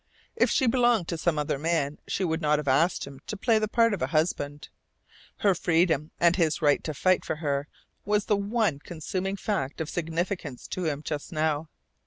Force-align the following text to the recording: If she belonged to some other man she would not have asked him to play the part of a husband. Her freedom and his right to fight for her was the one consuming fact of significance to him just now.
If 0.35 0.49
she 0.49 0.65
belonged 0.65 1.07
to 1.09 1.17
some 1.19 1.37
other 1.37 1.59
man 1.59 1.99
she 2.07 2.23
would 2.23 2.41
not 2.41 2.57
have 2.57 2.67
asked 2.67 3.05
him 3.05 3.19
to 3.27 3.37
play 3.37 3.59
the 3.59 3.67
part 3.67 3.93
of 3.93 4.01
a 4.01 4.07
husband. 4.07 4.69
Her 5.37 5.53
freedom 5.53 6.09
and 6.19 6.35
his 6.37 6.59
right 6.59 6.83
to 6.85 6.95
fight 6.95 7.23
for 7.23 7.35
her 7.35 7.67
was 8.03 8.25
the 8.25 8.35
one 8.35 8.79
consuming 8.79 9.37
fact 9.37 9.79
of 9.79 9.91
significance 9.91 10.67
to 10.69 10.85
him 10.85 11.03
just 11.03 11.31
now. 11.31 11.69